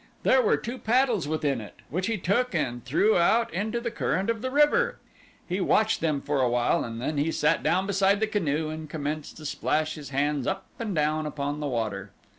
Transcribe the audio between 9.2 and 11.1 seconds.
to splash his hands up and